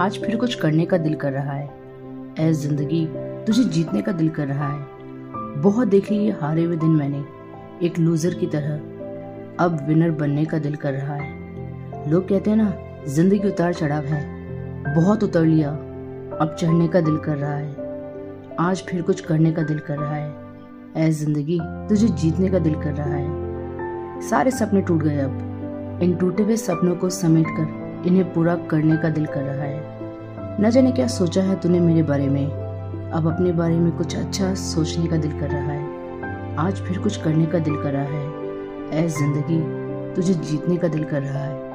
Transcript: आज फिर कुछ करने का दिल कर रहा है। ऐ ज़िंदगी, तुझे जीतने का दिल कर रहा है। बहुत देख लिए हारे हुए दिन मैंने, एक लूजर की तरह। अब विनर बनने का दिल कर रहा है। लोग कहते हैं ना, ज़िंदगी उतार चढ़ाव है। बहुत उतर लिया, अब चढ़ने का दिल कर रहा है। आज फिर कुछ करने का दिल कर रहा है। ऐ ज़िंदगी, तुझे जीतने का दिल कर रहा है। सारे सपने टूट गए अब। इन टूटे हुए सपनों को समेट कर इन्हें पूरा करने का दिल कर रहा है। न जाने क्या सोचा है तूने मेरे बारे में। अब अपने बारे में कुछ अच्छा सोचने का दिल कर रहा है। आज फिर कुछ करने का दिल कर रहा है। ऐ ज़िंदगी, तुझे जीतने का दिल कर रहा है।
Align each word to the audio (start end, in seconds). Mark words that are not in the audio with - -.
आज 0.00 0.18
फिर 0.18 0.36
कुछ 0.36 0.54
करने 0.54 0.86
का 0.86 0.96
दिल 0.98 1.14
कर 1.14 1.32
रहा 1.32 1.52
है। 1.52 1.68
ऐ 2.38 2.52
ज़िंदगी, 2.52 3.06
तुझे 3.46 3.64
जीतने 3.64 4.02
का 4.02 4.12
दिल 4.12 4.28
कर 4.28 4.46
रहा 4.46 4.68
है। 4.68 5.60
बहुत 5.62 5.88
देख 5.88 6.10
लिए 6.10 6.30
हारे 6.30 6.64
हुए 6.64 6.76
दिन 6.76 6.90
मैंने, 6.90 7.24
एक 7.86 7.98
लूजर 7.98 8.34
की 8.34 8.46
तरह। 8.46 8.74
अब 9.64 9.78
विनर 9.88 10.10
बनने 10.10 10.44
का 10.44 10.58
दिल 10.58 10.76
कर 10.76 10.92
रहा 10.92 11.14
है। 11.14 12.10
लोग 12.10 12.28
कहते 12.28 12.50
हैं 12.50 12.56
ना, 12.56 12.72
ज़िंदगी 13.08 13.48
उतार 13.48 13.74
चढ़ाव 13.74 14.04
है। 14.04 14.94
बहुत 14.94 15.24
उतर 15.24 15.44
लिया, 15.44 15.70
अब 16.40 16.56
चढ़ने 16.60 16.88
का 16.88 17.00
दिल 17.00 17.16
कर 17.16 17.36
रहा 17.36 17.56
है। 17.56 18.56
आज 18.60 18.82
फिर 18.82 19.02
कुछ 19.02 19.20
करने 19.20 19.52
का 19.52 19.62
दिल 19.62 19.78
कर 19.78 19.98
रहा 19.98 20.14
है। 20.14 20.34
ऐ 20.96 21.10
ज़िंदगी, 21.10 21.58
तुझे 21.62 22.08
जीतने 22.08 22.48
का 22.48 22.58
दिल 22.58 22.74
कर 22.74 22.92
रहा 22.92 23.14
है। 23.14 24.20
सारे 24.20 24.50
सपने 24.50 24.82
टूट 24.82 25.02
गए 25.02 25.18
अब। 25.18 26.00
इन 26.02 26.14
टूटे 26.14 26.42
हुए 26.42 26.56
सपनों 26.56 26.96
को 26.96 27.10
समेट 27.10 27.46
कर 27.46 27.85
इन्हें 28.06 28.32
पूरा 28.34 28.56
करने 28.56 28.96
का 28.96 29.08
दिल 29.08 29.26
कर 29.26 29.42
रहा 29.42 29.64
है। 29.64 30.60
न 30.60 30.70
जाने 30.70 30.92
क्या 30.92 31.06
सोचा 31.06 31.42
है 31.42 31.60
तूने 31.60 31.80
मेरे 31.80 32.02
बारे 32.02 32.28
में। 32.28 32.46
अब 33.10 33.26
अपने 33.34 33.52
बारे 33.52 33.74
में 33.74 33.92
कुछ 33.92 34.16
अच्छा 34.16 34.54
सोचने 34.54 35.06
का 35.06 35.16
दिल 35.16 35.40
कर 35.40 35.50
रहा 35.50 35.72
है। 35.72 36.56
आज 36.58 36.80
फिर 36.80 36.98
कुछ 36.98 37.16
करने 37.16 37.46
का 37.46 37.58
दिल 37.58 37.76
कर 37.76 37.92
रहा 37.92 38.02
है। 38.02 39.04
ऐ 39.04 39.08
ज़िंदगी, 39.08 39.60
तुझे 40.14 40.34
जीतने 40.34 40.76
का 40.76 40.88
दिल 40.88 41.04
कर 41.04 41.22
रहा 41.22 41.44
है। 41.44 41.65